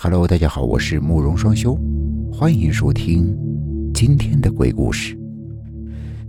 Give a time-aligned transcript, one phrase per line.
[0.00, 1.76] Hello，大家好，我是慕容双修，
[2.32, 3.36] 欢迎收听
[3.92, 5.18] 今天的鬼故事。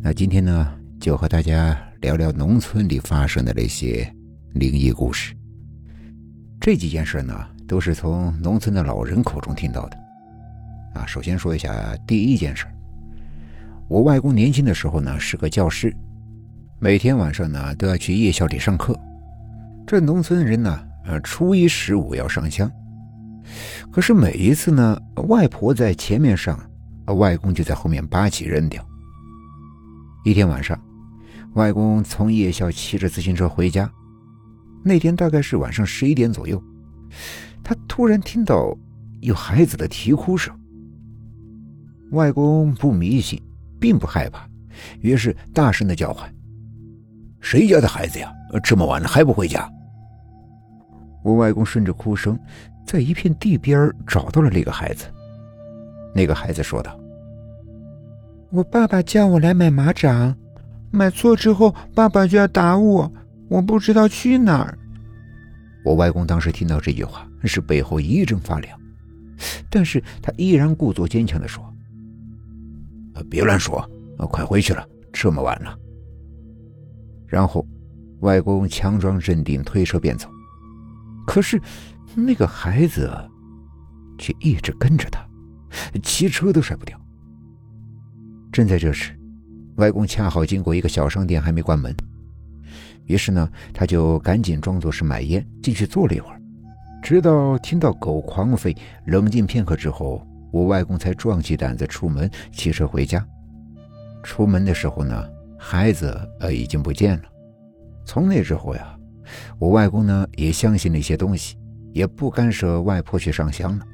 [0.00, 4.12] 那今天呢，就和大家聊聊农村里发生的那些
[4.54, 5.32] 灵异故事。
[6.60, 7.32] 这几件事呢，
[7.68, 9.96] 都是从农村的老人口中听到的。
[10.94, 12.66] 啊，首先说一下第一件事。
[13.86, 15.94] 我外公年轻的时候呢，是个教师，
[16.80, 18.98] 每天晚上呢都要去夜校里上课。
[19.86, 22.68] 这农村人呢，呃，初一十五要上香。
[23.90, 26.58] 可是每一次呢，外婆在前面上，
[27.16, 28.84] 外公就在后面扒起扔掉。
[30.24, 30.78] 一天晚上，
[31.54, 33.90] 外公从夜校骑着自行车回家，
[34.84, 36.62] 那天大概是晚上十一点左右，
[37.62, 38.76] 他突然听到
[39.20, 40.54] 有孩子的啼哭声。
[42.12, 43.40] 外公不迷信，
[43.80, 44.46] 并不害怕，
[45.00, 46.32] 于是大声的叫唤
[47.40, 48.32] ：“谁家的孩子呀？
[48.62, 49.70] 这么晚了还不回家？”
[51.24, 52.38] 我外公顺着哭声。
[52.84, 55.06] 在一片地边找到了那个孩子。
[56.14, 57.00] 那个孩子说道
[58.52, 60.36] ：“我爸爸叫我来买马掌，
[60.90, 63.10] 买错之后爸爸就要打我，
[63.48, 64.78] 我不知道去哪儿。”
[65.86, 68.78] 我外公当时听到这句话，是背后一阵发凉，
[69.70, 71.64] 但是他依然故作坚强的说
[73.30, 73.82] ：“别乱说，
[74.30, 75.74] 快回去了，这么晚了。”
[77.26, 77.66] 然后，
[78.20, 80.28] 外公强装镇定，推车便走。
[81.26, 81.58] 可是。
[82.14, 83.10] 那个孩子
[84.18, 85.26] 却一直跟着他，
[86.02, 86.98] 骑车都甩不掉。
[88.52, 89.18] 正在这时，
[89.76, 91.94] 外公恰好经过一个小商店，还没关门，
[93.06, 96.40] 于是呢，他就赶紧装作是买烟进去坐了一会儿，
[97.02, 98.76] 直到听到狗狂吠，
[99.06, 103.26] 冷静片刻之后，我外公才壮起胆子出门骑车回家。
[104.22, 107.24] 出门的时候呢，孩子呃已经不见了。
[108.04, 108.96] 从那之后呀，
[109.58, 111.56] 我外公呢也相信了一些东西。
[111.92, 113.86] 也不干涉外婆去上香了。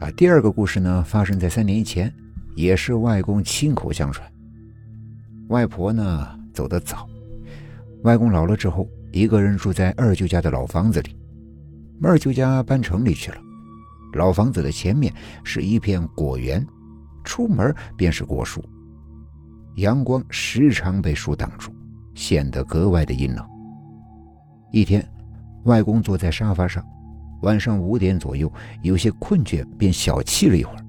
[0.00, 2.12] 啊，第二个故事呢，发生在三年前，
[2.56, 4.28] 也是外公亲口相传。
[5.48, 7.08] 外婆呢走得早，
[8.02, 11.16] 外公老了之后，一个人住在二舅家的老房子里。
[12.02, 13.38] 二舅家搬城里去了，
[14.14, 15.12] 老房子的前面
[15.44, 16.66] 是一片果园，
[17.22, 18.62] 出门便是果树，
[19.76, 21.72] 阳光时常被树挡住，
[22.14, 23.46] 显得格外的阴冷。
[24.72, 25.06] 一天。
[25.64, 26.84] 外公坐在沙发上，
[27.42, 28.50] 晚上五点左右，
[28.82, 30.84] 有些困倦，便小憩了一会儿。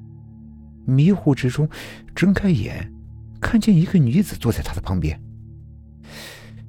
[0.85, 1.67] 迷糊之中，
[2.13, 2.91] 睁开眼，
[3.41, 5.19] 看见一个女子坐在他的旁边。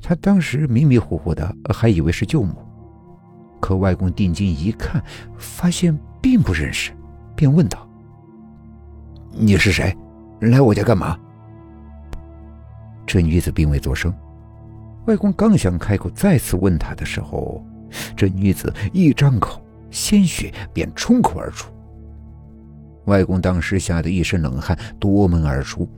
[0.00, 2.55] 他当时迷迷糊糊的，还以为是舅母。
[3.61, 5.03] 可外公定睛一看，
[5.37, 6.93] 发现并不认识，
[7.34, 7.89] 便问道
[9.34, 9.97] ：“你是谁？
[10.41, 11.19] 来我家干嘛？”
[13.05, 14.15] 这女子并未作声。
[15.06, 17.65] 外公刚想开口再次问她的时候，
[18.17, 21.71] 这女子一张口，鲜血便冲口而出。
[23.07, 25.89] 外公当时吓得一身冷汗，夺门而出。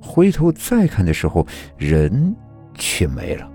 [0.00, 1.46] 回头再看的时候，
[1.78, 2.34] 人
[2.74, 3.50] 却没了。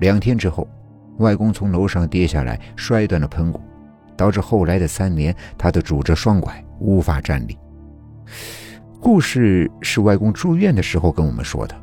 [0.00, 0.68] 两天之后，
[1.18, 3.60] 外公从楼上跌下来，摔断了盆骨，
[4.16, 7.56] 导致后来的三年他都拄着双拐，无法站立。
[9.00, 11.74] 故事是外公住院的时候跟我们说的。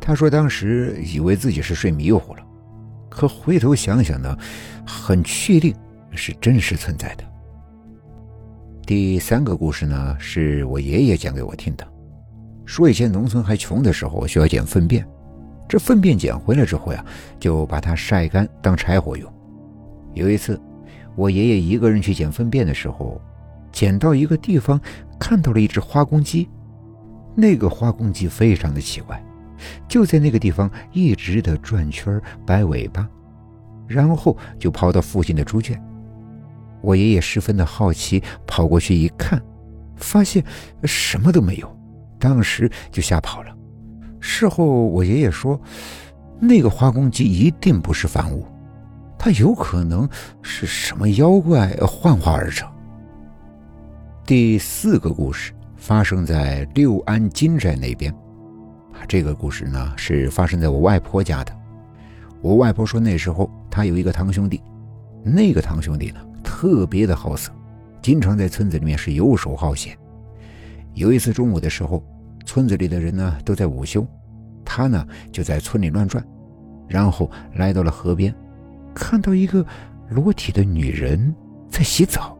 [0.00, 2.42] 他说当时以为自己是睡迷糊了。
[3.10, 4.34] 可回头想想呢，
[4.86, 5.74] 很确定
[6.12, 7.24] 是真实存在的。
[8.86, 11.86] 第三个故事呢，是我爷爷讲给我听的，
[12.64, 15.06] 说以前农村还穷的时候需要捡粪便，
[15.68, 17.04] 这粪便捡回来之后呀，
[17.38, 19.30] 就把它晒干当柴火用。
[20.14, 20.60] 有一次，
[21.14, 23.20] 我爷爷一个人去捡粪便的时候，
[23.70, 24.80] 捡到一个地方，
[25.18, 26.48] 看到了一只花公鸡，
[27.36, 29.22] 那个花公鸡非常的奇怪。
[29.88, 33.08] 就在那个地方一直的转圈摆尾巴，
[33.86, 35.80] 然后就跑到附近的猪圈。
[36.80, 39.40] 我爷爷十分的好奇，跑过去一看，
[39.96, 40.42] 发现
[40.84, 41.78] 什么都没有，
[42.18, 43.54] 当时就吓跑了。
[44.18, 45.60] 事后我爷爷说，
[46.38, 48.46] 那个花公鸡一定不是凡物，
[49.18, 50.08] 它有可能
[50.40, 52.66] 是什么妖怪幻化而成。
[54.24, 58.14] 第四个故事发生在六安金寨那边。
[59.06, 61.52] 这个故事呢，是发生在我外婆家的。
[62.40, 64.62] 我外婆说，那时候她有一个堂兄弟，
[65.22, 67.52] 那个堂兄弟呢，特别的好色，
[68.00, 69.96] 经常在村子里面是游手好闲。
[70.94, 72.02] 有一次中午的时候，
[72.46, 74.06] 村子里的人呢都在午休，
[74.64, 76.24] 他呢就在村里乱转，
[76.88, 78.34] 然后来到了河边，
[78.94, 79.64] 看到一个
[80.08, 81.34] 裸体的女人
[81.68, 82.36] 在洗澡，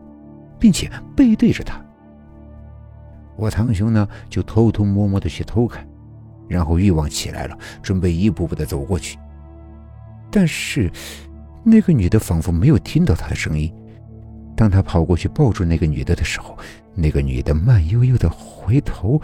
[0.58, 1.80] 并且背对着他。
[3.36, 5.86] 我堂兄呢就偷偷摸摸的去偷看。
[6.50, 9.16] 然后欲望起来了，准备一步步的走过去。
[10.30, 10.90] 但是，
[11.62, 13.72] 那个女的仿佛没有听到他的声音，
[14.56, 16.58] 当他跑过去抱住那个女的的时候，
[16.94, 19.20] 那个女的慢悠悠的回头，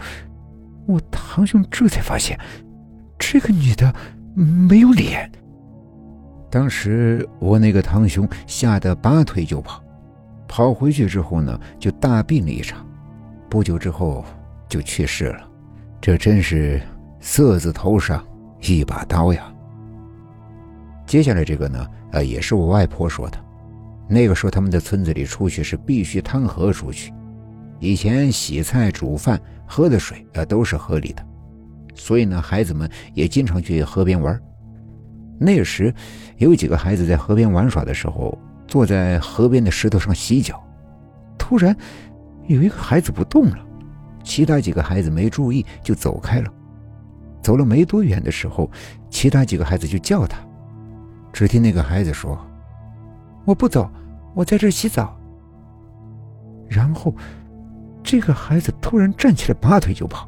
[0.85, 2.39] 我堂兄这才发现，
[3.19, 3.93] 这个女的
[4.33, 5.29] 没有脸。
[6.49, 9.83] 当时我那个堂兄吓得拔腿就跑，
[10.47, 12.87] 跑回去之后呢，就大病了一场，
[13.49, 14.23] 不久之后
[14.69, 15.47] 就去世了。
[15.99, 16.81] 这真是
[17.19, 18.25] 色字头上
[18.61, 19.51] 一把刀呀！
[21.05, 23.37] 接下来这个呢，呃，也是我外婆说的。
[24.07, 27.13] 那个时候他们的村子里出去是必须趟河出去，
[27.79, 31.25] 以前洗菜、煮饭、喝的水呃都是河里的，
[31.93, 34.39] 所以呢，孩子们也经常去河边玩。
[35.39, 35.93] 那时，
[36.37, 38.37] 有几个孩子在河边玩耍的时候，
[38.67, 40.61] 坐在河边的石头上洗脚。
[41.37, 41.75] 突然，
[42.47, 43.59] 有一个孩子不动了，
[44.23, 46.51] 其他几个孩子没注意就走开了。
[47.41, 48.69] 走了没多远的时候，
[49.09, 50.37] 其他几个孩子就叫他。
[51.31, 52.37] 只听那个孩子说
[53.45, 53.89] ：“我不走，
[54.33, 55.17] 我在这洗澡。”
[56.67, 57.15] 然后，
[58.03, 60.27] 这个孩子突然站起来，拔腿就跑。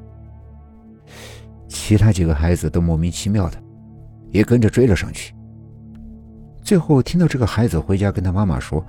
[1.67, 3.61] 其他几个孩子都莫名其妙的。
[4.31, 5.33] 也跟着追了上去。
[6.61, 8.85] 最后听到这个孩子回家跟他妈妈说，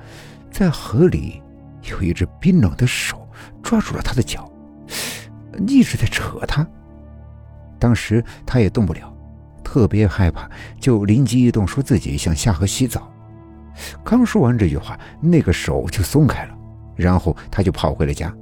[0.50, 1.42] 在河里
[1.90, 3.26] 有一只冰冷的手
[3.62, 4.52] 抓住了他的脚，
[5.66, 6.66] 一直在扯他。
[7.80, 9.12] 当时他也动不了，
[9.64, 10.48] 特别害怕，
[10.78, 13.10] 就灵机一动，说自己想下河洗澡。
[14.04, 16.54] 刚说完这句话，那个手就松开了，
[16.94, 18.32] 然后他就跑回了家。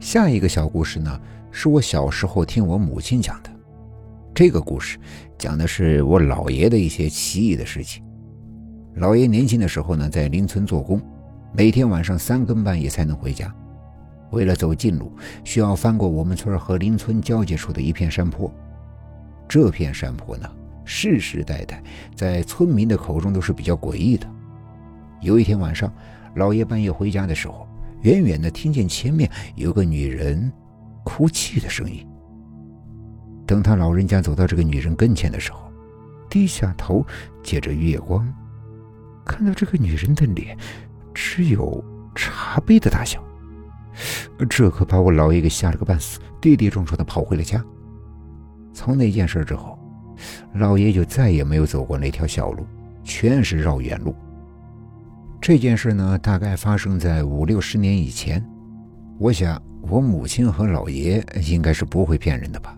[0.00, 1.20] 下一个小故事呢，
[1.52, 3.50] 是我小时候听我母亲讲的。
[4.34, 4.98] 这个故事
[5.38, 8.02] 讲的是我姥爷的一些奇异的事情。
[8.96, 11.00] 姥爷年轻的时候呢，在邻村做工，
[11.52, 13.54] 每天晚上三更半夜才能回家。
[14.34, 15.10] 为了走近路，
[15.44, 18.52] 需要翻过我们村和邻村交界处的一片山坡。
[19.48, 20.50] 这片山坡呢，
[20.84, 21.82] 世世代代
[22.14, 24.26] 在村民的口中都是比较诡异的。
[25.22, 25.90] 有一天晚上，
[26.34, 27.66] 老爷半夜回家的时候，
[28.02, 30.52] 远远的听见前面有个女人
[31.04, 32.06] 哭泣的声音。
[33.46, 35.70] 等他老人家走到这个女人跟前的时候，
[36.28, 37.06] 低下头，
[37.42, 38.26] 借着月光，
[39.24, 40.56] 看到这个女人的脸
[41.12, 41.84] 只有
[42.14, 43.22] 茶杯的大小，
[44.48, 47.64] 这可把我老爷给吓了个半死，跌跌撞撞的跑回了家。
[48.72, 49.78] 从那件事之后，
[50.54, 52.66] 老爷就再也没有走过那条小路，
[53.02, 54.14] 全是绕远路。
[55.40, 58.44] 这件事呢，大概发生在五六十年以前，
[59.18, 62.76] 我想我母亲和老爷应该是不会骗人的吧。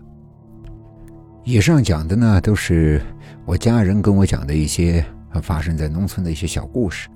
[1.43, 3.01] 以上讲的呢，都是
[3.45, 5.03] 我家人跟我讲的一些
[5.41, 7.07] 发生在农村的一些小故事，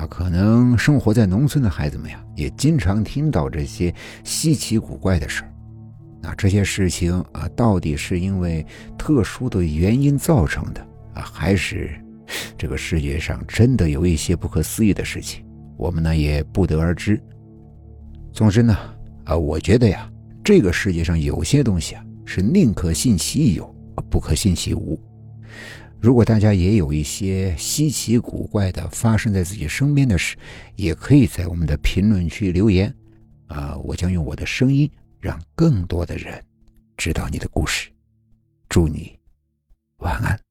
[0.00, 3.94] 啊，可能生活在农村的孩子们呀，也经常听到这些
[4.24, 5.52] 稀奇古怪的事儿。
[6.22, 8.64] 那这些事情啊，到底是因为
[8.96, 10.80] 特殊的原因造成的
[11.12, 11.90] 啊，还是
[12.56, 15.44] 这个世界上真的有一些不可思议的事情？
[15.76, 17.20] 我们呢也不得而知。
[18.32, 18.74] 总之呢，
[19.24, 20.10] 啊，我觉得呀，
[20.42, 22.02] 这个世界上有些东西啊。
[22.24, 23.74] 是宁可信其有，
[24.08, 24.98] 不可信其无。
[26.00, 30.34] 如果大家也有一些稀奇古怪的发生在自己身边的事，
[30.74, 32.94] 也可以在我们的评论区留言，
[33.48, 36.42] 啊，我将用我的声音让更多的人
[36.96, 37.90] 知道你的故事。
[38.68, 39.18] 祝你
[39.98, 40.49] 晚安。